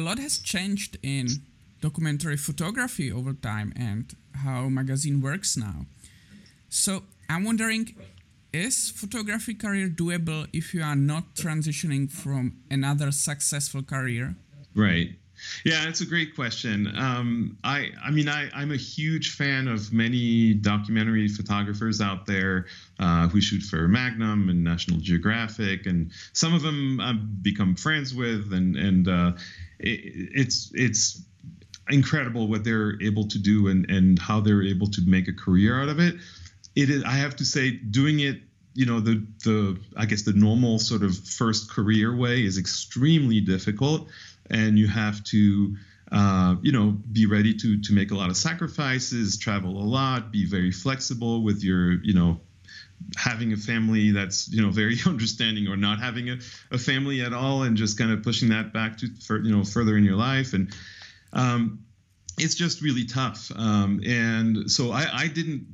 a 0.00 0.02
lot 0.02 0.18
has 0.18 0.38
changed 0.38 0.96
in 1.02 1.26
documentary 1.80 2.36
photography 2.36 3.12
over 3.12 3.32
time 3.34 3.72
and 3.76 4.04
how 4.44 4.68
magazine 4.68 5.20
works 5.20 5.56
now. 5.56 5.86
So 6.70 7.02
I'm 7.28 7.44
wondering, 7.44 7.94
is 8.52 8.90
photography 8.90 9.54
career 9.54 9.88
doable 9.88 10.46
if 10.52 10.72
you 10.74 10.82
are 10.82 10.96
not 10.96 11.34
transitioning 11.34 12.10
from 12.10 12.56
another 12.70 13.10
successful 13.12 13.82
career? 13.82 14.36
Right. 14.74 15.10
Yeah, 15.64 15.88
it's 15.88 16.02
a 16.02 16.06
great 16.06 16.34
question. 16.34 16.92
Um, 16.96 17.56
I, 17.64 17.88
I 18.04 18.10
mean, 18.10 18.28
I, 18.28 18.50
I'm 18.54 18.72
a 18.72 18.76
huge 18.76 19.36
fan 19.36 19.68
of 19.68 19.92
many 19.92 20.52
documentary 20.54 21.28
photographers 21.28 22.00
out 22.00 22.26
there 22.26 22.66
uh, 22.98 23.26
who 23.28 23.40
shoot 23.40 23.62
for 23.62 23.88
Magnum 23.88 24.50
and 24.50 24.62
National 24.62 24.98
Geographic, 25.00 25.86
and 25.86 26.10
some 26.34 26.52
of 26.54 26.60
them 26.60 27.00
I've 27.00 27.42
become 27.42 27.74
friends 27.74 28.14
with, 28.14 28.52
and 28.52 28.76
and 28.76 29.08
uh, 29.08 29.32
it, 29.80 30.30
it's 30.34 30.70
it's 30.74 31.22
incredible 31.88 32.46
what 32.46 32.62
they're 32.64 33.00
able 33.02 33.26
to 33.28 33.38
do 33.38 33.68
and 33.68 33.90
and 33.90 34.18
how 34.18 34.40
they're 34.40 34.62
able 34.62 34.86
to 34.88 35.02
make 35.06 35.28
a 35.28 35.32
career 35.32 35.80
out 35.80 35.88
of 35.88 35.98
it. 35.98 36.14
It 36.76 36.88
is, 36.88 37.02
I 37.04 37.12
have 37.12 37.36
to 37.36 37.44
say, 37.44 37.70
doing 37.72 38.20
it 38.20 38.40
you 38.74 38.86
know 38.86 39.00
the 39.00 39.26
the 39.44 39.78
I 39.96 40.06
guess 40.06 40.22
the 40.22 40.32
normal 40.32 40.78
sort 40.78 41.02
of 41.02 41.16
first 41.16 41.70
career 41.70 42.14
way 42.14 42.44
is 42.44 42.58
extremely 42.58 43.40
difficult 43.40 44.08
and 44.48 44.78
you 44.78 44.86
have 44.86 45.22
to 45.24 45.76
uh, 46.12 46.56
you 46.62 46.72
know 46.72 46.96
be 47.12 47.26
ready 47.26 47.54
to 47.54 47.80
to 47.80 47.92
make 47.92 48.10
a 48.10 48.14
lot 48.14 48.30
of 48.30 48.36
sacrifices 48.36 49.38
travel 49.38 49.76
a 49.76 49.84
lot 49.84 50.30
be 50.30 50.46
very 50.46 50.70
flexible 50.70 51.42
with 51.42 51.62
your 51.64 52.02
you 52.04 52.14
know 52.14 52.40
having 53.16 53.52
a 53.52 53.56
family 53.56 54.10
that's 54.10 54.48
you 54.48 54.62
know 54.62 54.70
very 54.70 54.96
understanding 55.06 55.68
or 55.68 55.76
not 55.76 56.00
having 56.00 56.30
a, 56.30 56.38
a 56.70 56.78
family 56.78 57.22
at 57.22 57.32
all 57.32 57.62
and 57.62 57.76
just 57.76 57.98
kind 57.98 58.10
of 58.10 58.22
pushing 58.22 58.50
that 58.50 58.72
back 58.72 58.98
to 58.98 59.08
for, 59.26 59.38
you 59.38 59.54
know 59.54 59.64
further 59.64 59.96
in 59.96 60.04
your 60.04 60.16
life. 60.16 60.52
And 60.52 60.74
um, 61.32 61.84
it's 62.38 62.54
just 62.54 62.82
really 62.82 63.04
tough. 63.04 63.50
Um, 63.54 64.00
and 64.06 64.70
so 64.70 64.92
I, 64.92 65.06
I 65.12 65.28
didn't 65.28 65.66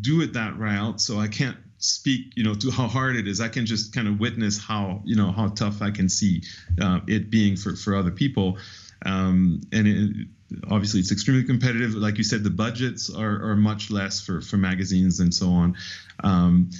do 0.00 0.22
it 0.22 0.32
that 0.34 0.58
route. 0.58 1.00
So 1.00 1.18
i 1.18 1.28
can't 1.28 1.56
speak 1.78 2.32
you 2.34 2.44
know 2.44 2.54
to 2.54 2.70
how 2.70 2.86
hard 2.86 3.16
it 3.16 3.28
is. 3.28 3.40
I 3.40 3.48
can 3.48 3.66
just 3.66 3.94
kind 3.94 4.08
of 4.08 4.18
witness 4.20 4.58
how 4.58 5.02
you 5.04 5.16
know 5.16 5.32
how 5.32 5.48
tough 5.48 5.82
i 5.82 5.90
can 5.90 6.08
see 6.08 6.42
uh, 6.80 7.00
it 7.06 7.30
being 7.30 7.56
for 7.56 7.76
for 7.76 7.94
other 7.94 8.10
people 8.10 8.58
um, 9.04 9.60
and 9.72 9.86
it, 9.86 10.26
obviously 10.70 11.00
it's 11.00 11.12
extremely 11.12 11.44
competitive. 11.44 11.94
Like 11.94 12.18
you 12.18 12.24
said 12.24 12.44
the 12.44 12.50
budgets 12.50 13.10
are, 13.10 13.50
are 13.50 13.56
much 13.56 13.90
less 13.90 14.20
for 14.20 14.40
for 14.40 14.56
magazines 14.56 15.20
and 15.20 15.32
so 15.32 15.50
on. 15.50 15.76
Um, 16.22 16.70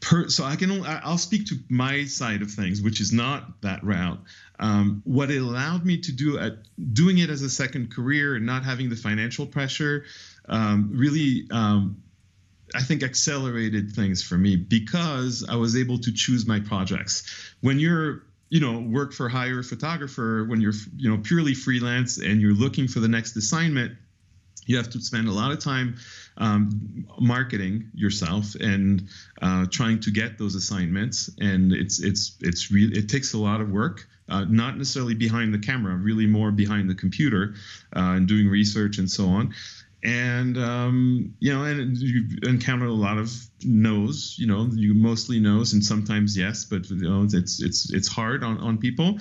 per, 0.00 0.28
so 0.28 0.44
i 0.44 0.56
can 0.56 0.82
i'll 0.84 1.18
speak 1.18 1.46
to 1.46 1.58
my 1.70 2.04
side 2.04 2.42
of 2.42 2.50
things 2.50 2.82
which 2.82 3.00
is 3.00 3.12
not 3.12 3.60
that 3.62 3.82
route. 3.84 4.20
Um, 4.58 5.02
what 5.04 5.30
it 5.30 5.38
allowed 5.38 5.84
me 5.84 5.98
to 5.98 6.12
do 6.12 6.38
at 6.38 6.54
doing 6.94 7.18
it 7.18 7.28
as 7.28 7.42
a 7.42 7.50
second 7.50 7.92
career 7.92 8.36
and 8.36 8.46
not 8.46 8.64
having 8.64 8.88
the 8.88 8.96
financial 8.96 9.46
pressure 9.46 10.04
um, 10.48 10.90
really 10.94 11.46
um, 11.50 12.02
I 12.74 12.82
think 12.82 13.02
accelerated 13.02 13.92
things 13.92 14.22
for 14.22 14.36
me 14.36 14.56
because 14.56 15.46
I 15.48 15.56
was 15.56 15.76
able 15.76 15.98
to 15.98 16.12
choose 16.12 16.46
my 16.46 16.60
projects. 16.60 17.54
When 17.60 17.78
you're 17.78 18.24
you 18.48 18.60
know 18.60 18.78
work 18.78 19.12
for 19.12 19.28
hire 19.28 19.62
photographer 19.62 20.44
when 20.48 20.60
you're 20.60 20.74
you 20.96 21.10
know 21.10 21.18
purely 21.22 21.54
freelance 21.54 22.18
and 22.18 22.40
you're 22.40 22.54
looking 22.54 22.86
for 22.86 23.00
the 23.00 23.08
next 23.08 23.36
assignment 23.36 23.92
you 24.66 24.76
have 24.76 24.90
to 24.90 25.00
spend 25.00 25.28
a 25.28 25.32
lot 25.32 25.52
of 25.52 25.60
time 25.60 25.96
um, 26.38 27.06
marketing 27.18 27.90
yourself 27.94 28.54
and 28.56 29.08
uh, 29.40 29.66
trying 29.70 30.00
to 30.00 30.10
get 30.10 30.38
those 30.38 30.54
assignments. 30.54 31.30
And 31.40 31.72
it's 31.72 32.02
it's 32.02 32.36
it's 32.40 32.70
really 32.70 32.98
it 32.98 33.08
takes 33.08 33.32
a 33.32 33.38
lot 33.38 33.60
of 33.60 33.70
work 33.70 34.06
uh, 34.28 34.44
not 34.44 34.76
necessarily 34.76 35.14
behind 35.14 35.54
the 35.54 35.58
camera 35.58 35.94
really 35.94 36.26
more 36.26 36.50
behind 36.50 36.90
the 36.90 36.94
computer 36.94 37.54
uh, 37.94 38.14
and 38.16 38.26
doing 38.26 38.48
research 38.48 38.98
and 38.98 39.10
so 39.10 39.26
on 39.28 39.54
and 40.06 40.56
um, 40.56 41.34
you 41.40 41.52
know, 41.52 41.64
and 41.64 41.98
you 41.98 42.38
encounter 42.44 42.86
a 42.86 42.92
lot 42.92 43.18
of 43.18 43.32
no's. 43.64 44.36
You 44.38 44.46
know, 44.46 44.68
you 44.72 44.94
mostly 44.94 45.40
no's, 45.40 45.72
and 45.72 45.84
sometimes 45.84 46.38
yes, 46.38 46.64
but 46.64 46.88
you 46.88 46.96
know, 46.96 47.24
it's 47.24 47.60
it's 47.60 47.92
it's 47.92 48.06
hard 48.06 48.44
on 48.44 48.58
on 48.58 48.78
people. 48.78 49.18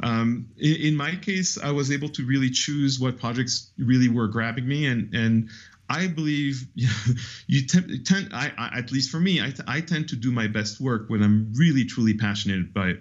Um, 0.00 0.48
in, 0.56 0.76
in, 0.76 0.96
my 0.96 1.16
case, 1.16 1.58
I 1.58 1.72
was 1.72 1.90
able 1.90 2.08
to 2.10 2.24
really 2.24 2.50
choose 2.50 3.00
what 3.00 3.18
projects 3.18 3.72
really 3.78 4.08
were 4.08 4.28
grabbing 4.28 4.68
me, 4.68 4.86
and 4.86 5.12
and 5.12 5.50
I 5.90 6.06
believe 6.06 6.68
you 7.48 7.66
tend, 7.66 8.06
tend 8.06 8.30
I, 8.32 8.52
I, 8.56 8.78
at 8.78 8.92
least 8.92 9.10
for 9.10 9.18
me, 9.18 9.40
I, 9.40 9.52
I 9.66 9.80
tend 9.80 10.10
to 10.10 10.16
do 10.16 10.30
my 10.30 10.46
best 10.46 10.80
work 10.80 11.10
when 11.10 11.20
I'm 11.20 11.52
really 11.56 11.84
truly 11.84 12.14
passionate 12.14 12.72
by 12.72 12.94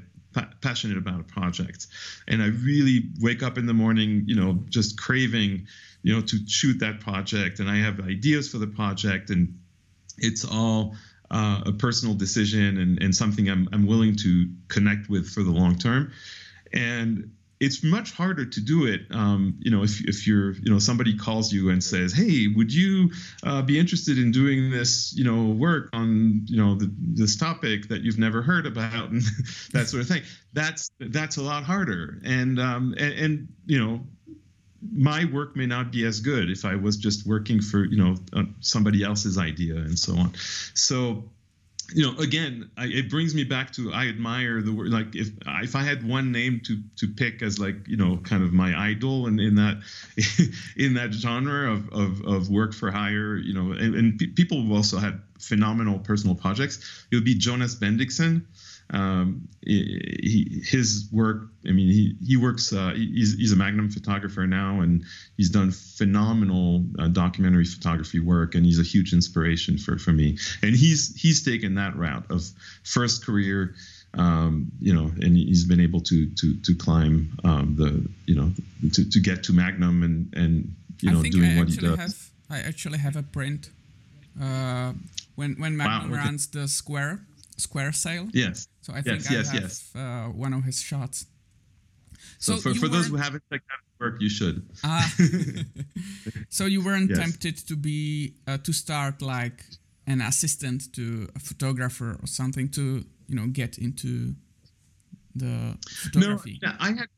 passionate 0.61 0.97
about 0.97 1.19
a 1.19 1.23
project 1.23 1.87
and 2.27 2.43
i 2.43 2.47
really 2.47 3.09
wake 3.21 3.41
up 3.41 3.57
in 3.57 3.65
the 3.65 3.73
morning 3.73 4.23
you 4.27 4.35
know 4.35 4.63
just 4.69 4.99
craving 4.99 5.65
you 6.07 6.16
know 6.16 6.22
to 6.22 6.38
shoot 6.47 6.79
that 6.79 7.00
project 7.01 7.59
and 7.59 7.69
i 7.69 7.75
have 7.75 8.00
ideas 8.00 8.50
for 8.50 8.59
the 8.59 8.68
project 8.68 9.29
and 9.29 9.59
it's 10.18 10.45
all 10.45 10.95
uh, 11.29 11.62
a 11.66 11.73
personal 11.73 12.16
decision 12.16 12.78
and, 12.78 13.01
and 13.01 13.16
something 13.16 13.50
I'm, 13.50 13.68
I'm 13.73 13.85
willing 13.85 14.16
to 14.18 14.50
connect 14.68 15.09
with 15.09 15.29
for 15.29 15.44
the 15.44 15.51
long 15.51 15.78
term. 15.78 16.12
And 16.73 17.31
it's 17.59 17.84
much 17.84 18.12
harder 18.12 18.45
to 18.45 18.62
do 18.62 18.85
it 18.85 19.01
um, 19.09 19.56
you 19.59 19.72
know 19.72 19.81
if, 19.81 20.07
if 20.07 20.28
you're 20.28 20.51
you 20.51 20.72
know 20.72 20.78
somebody 20.78 21.18
calls 21.18 21.51
you 21.51 21.72
and 21.72 21.84
says 21.84 22.13
hey 22.13 22.45
would 22.56 22.72
you 22.72 23.09
uh, 23.44 23.63
be 23.63 23.79
interested 23.79 24.19
in 24.19 24.31
doing 24.31 24.69
this 24.69 25.12
you 25.18 25.24
know 25.24 25.56
work 25.56 25.89
on 25.91 26.44
you 26.45 26.56
know 26.56 26.75
the, 26.75 26.94
this 27.00 27.35
topic 27.35 27.88
that 27.88 28.03
you've 28.03 28.19
never 28.19 28.44
heard 28.44 28.68
about? 28.68 29.09
And 29.09 29.24
that 29.74 29.88
sort 29.88 30.03
of 30.03 30.07
thing. 30.07 30.22
That's 30.53 30.91
that's 31.00 31.38
a 31.38 31.41
lot 31.41 31.63
harder. 31.63 32.22
And 32.24 32.59
um, 32.59 32.94
and, 32.95 33.13
and 33.13 33.47
you 33.66 33.84
know 33.84 34.01
my 34.91 35.25
work 35.25 35.55
may 35.55 35.65
not 35.65 35.91
be 35.91 36.05
as 36.05 36.19
good 36.19 36.49
if 36.49 36.65
I 36.65 36.75
was 36.75 36.97
just 36.97 37.25
working 37.25 37.61
for 37.61 37.85
you 37.85 37.97
know 37.97 38.15
uh, 38.33 38.43
somebody 38.59 39.03
else's 39.03 39.37
idea 39.37 39.75
and 39.75 39.97
so 39.97 40.17
on. 40.17 40.33
So 40.73 41.23
you 41.93 42.05
know 42.05 42.17
again 42.19 42.69
I, 42.77 42.87
it 42.87 43.09
brings 43.09 43.33
me 43.33 43.43
back 43.43 43.71
to 43.73 43.93
i 43.93 44.07
admire 44.07 44.61
the 44.61 44.73
word 44.73 44.89
like 44.89 45.15
if 45.15 45.29
if 45.45 45.75
i 45.75 45.83
had 45.83 46.07
one 46.07 46.31
name 46.31 46.61
to 46.65 46.81
to 46.97 47.07
pick 47.07 47.41
as 47.41 47.59
like 47.59 47.87
you 47.87 47.95
know 47.95 48.17
kind 48.17 48.43
of 48.43 48.51
my 48.51 48.77
idol 48.77 49.27
and 49.27 49.39
in 49.39 49.55
that 49.55 49.81
in 50.75 50.95
that 50.95 51.13
genre 51.13 51.71
of 51.71 51.89
of, 51.93 52.25
of 52.25 52.49
work 52.49 52.73
for 52.73 52.91
hire 52.91 53.37
you 53.37 53.53
know 53.53 53.71
and, 53.71 53.95
and 53.95 54.19
people 54.35 54.61
who 54.61 54.75
also 54.75 54.97
had 54.97 55.21
phenomenal 55.39 55.99
personal 55.99 56.35
projects 56.35 57.05
it 57.11 57.15
would 57.15 57.25
be 57.25 57.35
Jonas 57.35 57.75
Bendiksen 57.75 58.45
um, 58.89 59.49
he, 59.65 60.61
his 60.65 61.09
work, 61.11 61.49
I 61.67 61.71
mean, 61.71 61.89
he, 61.89 62.15
he 62.25 62.37
works, 62.37 62.71
uh, 62.71 62.93
he's, 62.95 63.35
he's 63.35 63.51
a 63.51 63.55
Magnum 63.55 63.89
photographer 63.89 64.47
now, 64.47 64.79
and 64.79 65.03
he's 65.35 65.49
done 65.49 65.71
phenomenal 65.71 66.85
uh, 66.97 67.07
documentary 67.07 67.65
photography 67.65 68.19
work, 68.19 68.55
and 68.55 68.65
he's 68.65 68.79
a 68.79 68.83
huge 68.83 69.13
inspiration 69.13 69.77
for, 69.77 69.97
for 69.97 70.11
me. 70.11 70.37
And 70.61 70.73
he's, 70.73 71.19
he's 71.19 71.43
taken 71.43 71.75
that 71.75 71.97
route 71.97 72.25
of 72.29 72.45
first 72.83 73.25
career, 73.25 73.75
um, 74.13 74.71
you 74.79 74.93
know, 74.93 75.11
and 75.21 75.35
he's 75.35 75.65
been 75.65 75.81
able 75.81 75.99
to, 76.01 76.27
to, 76.35 76.55
to 76.61 76.75
climb 76.75 77.37
um, 77.43 77.75
the, 77.77 78.09
you 78.25 78.39
know, 78.39 78.51
to, 78.93 79.09
to 79.09 79.19
get 79.19 79.43
to 79.43 79.53
Magnum 79.53 80.03
and, 80.03 80.33
and, 80.33 80.75
you 81.01 81.11
know, 81.11 81.21
doing 81.23 81.51
I 81.51 81.57
what 81.59 81.67
he 81.67 81.75
does. 81.75 81.97
Have, 81.97 82.31
I 82.49 82.59
actually 82.59 82.99
have 82.99 83.17
a 83.17 83.23
print 83.23 83.69
uh, 84.41 84.93
when, 85.37 85.55
when 85.61 85.77
Magnum 85.77 86.11
wow, 86.11 86.17
okay. 86.17 86.25
runs 86.25 86.47
the 86.47 86.67
square, 86.67 87.21
square 87.55 87.93
sale. 87.93 88.27
Yes 88.33 88.67
so 88.87 88.93
I 88.93 89.01
think 89.01 89.19
yes, 89.19 89.29
I 89.29 89.33
yes, 89.33 89.51
have 89.51 89.61
yes. 89.61 89.91
Uh, 89.93 90.27
one 90.29 90.53
of 90.53 90.63
his 90.63 90.81
shots. 90.81 91.25
So, 92.39 92.55
so 92.55 92.61
for, 92.61 92.79
for 92.79 92.87
those 92.87 93.07
who 93.07 93.17
haven't 93.17 93.43
checked 93.51 93.65
out 93.69 93.79
his 93.83 93.99
work, 93.99 94.21
you 94.21 94.29
should. 94.29 94.65
Ah. 94.81 95.13
so 96.49 96.65
you 96.65 96.81
weren't 96.81 97.09
yes. 97.09 97.19
tempted 97.19 97.57
to 97.67 97.75
be 97.75 98.35
uh, 98.47 98.59
to 98.59 98.71
start 98.71 99.21
like 99.21 99.65
an 100.05 100.21
assistant 100.21 100.93
to 100.93 101.27
a 101.35 101.39
photographer 101.39 102.17
or 102.21 102.27
something 102.27 102.69
to 102.69 103.03
you 103.27 103.35
know 103.35 103.47
get 103.47 103.77
into 103.77 104.35
the 105.35 105.77
photography. 105.89 106.59
No, 106.63 106.71
I 106.79 106.93
had 106.93 107.09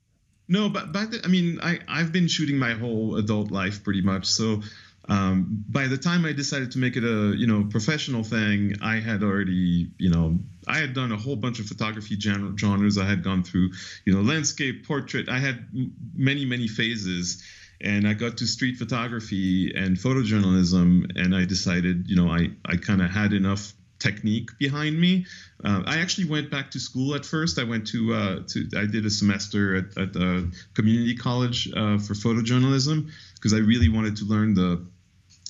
no, 0.47 0.69
but 0.69 0.91
back 0.91 1.11
then, 1.11 1.21
I 1.23 1.27
mean, 1.27 1.59
I 1.61 1.81
I've 1.87 2.11
been 2.11 2.27
shooting 2.27 2.57
my 2.57 2.73
whole 2.73 3.17
adult 3.17 3.51
life 3.51 3.83
pretty 3.83 4.01
much. 4.01 4.25
So 4.25 4.63
um, 5.09 5.65
by 5.67 5.87
the 5.87 5.97
time 5.97 6.23
I 6.25 6.33
decided 6.33 6.71
to 6.73 6.77
make 6.77 6.95
it 6.95 7.03
a 7.03 7.33
you 7.35 7.47
know 7.47 7.63
professional 7.69 8.23
thing, 8.23 8.75
I 8.81 8.95
had 8.97 9.23
already 9.23 9.91
you 9.97 10.09
know 10.09 10.37
I 10.67 10.77
had 10.77 10.93
done 10.93 11.11
a 11.11 11.17
whole 11.17 11.35
bunch 11.35 11.59
of 11.59 11.65
photography 11.65 12.17
genres. 12.19 12.97
I 12.97 13.05
had 13.05 13.23
gone 13.23 13.43
through 13.43 13.71
you 14.05 14.13
know 14.13 14.21
landscape, 14.21 14.87
portrait. 14.87 15.27
I 15.27 15.39
had 15.39 15.67
many 16.15 16.45
many 16.45 16.67
phases, 16.67 17.43
and 17.81 18.07
I 18.07 18.13
got 18.13 18.37
to 18.37 18.47
street 18.47 18.77
photography 18.77 19.73
and 19.75 19.97
photojournalism, 19.97 21.11
and 21.15 21.35
I 21.35 21.45
decided 21.45 22.07
you 22.07 22.15
know 22.15 22.29
I 22.29 22.51
I 22.65 22.77
kind 22.77 23.01
of 23.01 23.09
had 23.09 23.33
enough 23.33 23.73
technique 23.97 24.51
behind 24.59 24.99
me. 24.99 25.25
Uh, 25.63 25.83
I 25.85 25.99
actually 25.99 26.29
went 26.29 26.49
back 26.49 26.71
to 26.71 26.79
school 26.79 27.15
at 27.15 27.25
first. 27.25 27.59
I 27.59 27.63
went 27.63 27.87
to 27.87 28.13
uh, 28.13 28.39
to 28.47 28.69
I 28.77 28.85
did 28.85 29.05
a 29.05 29.09
semester 29.09 29.75
at, 29.75 29.97
at 29.97 30.15
a 30.15 30.49
community 30.75 31.15
college 31.15 31.67
uh, 31.69 31.97
for 31.97 32.13
photojournalism 32.13 33.11
because 33.35 33.53
I 33.53 33.57
really 33.57 33.89
wanted 33.89 34.17
to 34.17 34.25
learn 34.25 34.53
the 34.53 34.85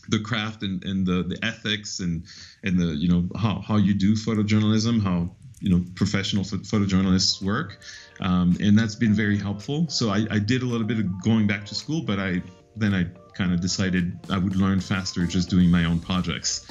the 0.09 0.19
craft 0.19 0.63
and, 0.63 0.83
and 0.83 1.05
the, 1.05 1.23
the 1.23 1.39
ethics 1.43 1.99
and 1.99 2.23
and 2.63 2.79
the 2.79 2.87
you 2.95 3.07
know 3.07 3.29
how, 3.37 3.61
how 3.61 3.77
you 3.77 3.93
do 3.93 4.13
photojournalism 4.13 5.01
how 5.01 5.29
you 5.59 5.69
know 5.69 5.83
professional 5.95 6.43
photojournalists 6.43 7.41
work, 7.41 7.79
um, 8.21 8.57
and 8.61 8.77
that's 8.77 8.95
been 8.95 9.13
very 9.13 9.37
helpful. 9.37 9.87
So 9.89 10.09
I, 10.09 10.25
I 10.31 10.39
did 10.39 10.61
a 10.61 10.65
little 10.65 10.87
bit 10.87 10.99
of 10.99 11.21
going 11.21 11.47
back 11.47 11.65
to 11.67 11.75
school, 11.75 12.01
but 12.01 12.19
I 12.19 12.41
then 12.75 12.93
I 12.93 13.05
kind 13.33 13.53
of 13.53 13.61
decided 13.61 14.17
I 14.29 14.37
would 14.37 14.55
learn 14.55 14.79
faster 14.79 15.25
just 15.25 15.49
doing 15.49 15.69
my 15.69 15.85
own 15.85 15.99
projects, 15.99 16.65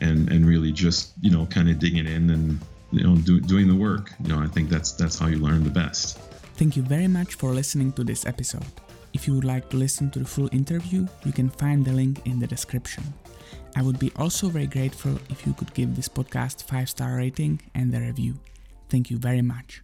and 0.00 0.30
and 0.30 0.46
really 0.46 0.72
just 0.72 1.12
you 1.20 1.30
know 1.30 1.46
kind 1.46 1.68
of 1.68 1.78
digging 1.78 2.06
in 2.06 2.30
and 2.30 2.60
you 2.92 3.04
know 3.04 3.16
do, 3.16 3.40
doing 3.40 3.68
the 3.68 3.76
work. 3.76 4.12
You 4.22 4.28
know 4.28 4.40
I 4.40 4.46
think 4.46 4.70
that's 4.70 4.92
that's 4.92 5.18
how 5.18 5.26
you 5.26 5.38
learn 5.38 5.62
the 5.64 5.70
best. 5.70 6.18
Thank 6.56 6.76
you 6.76 6.82
very 6.82 7.08
much 7.08 7.34
for 7.34 7.52
listening 7.52 7.92
to 7.92 8.04
this 8.04 8.24
episode. 8.24 8.83
If 9.14 9.28
you 9.28 9.34
would 9.34 9.44
like 9.44 9.70
to 9.70 9.76
listen 9.76 10.10
to 10.10 10.18
the 10.18 10.24
full 10.24 10.48
interview, 10.52 11.06
you 11.24 11.32
can 11.32 11.48
find 11.48 11.84
the 11.84 11.92
link 11.92 12.26
in 12.26 12.40
the 12.40 12.48
description. 12.48 13.04
I 13.76 13.82
would 13.82 13.98
be 13.98 14.10
also 14.16 14.48
very 14.48 14.66
grateful 14.66 15.18
if 15.30 15.46
you 15.46 15.54
could 15.54 15.72
give 15.72 15.94
this 15.94 16.08
podcast 16.08 16.64
5 16.64 16.90
star 16.90 17.16
rating 17.16 17.62
and 17.74 17.94
a 17.94 18.00
review. 18.00 18.34
Thank 18.90 19.10
you 19.10 19.18
very 19.18 19.42
much. 19.42 19.83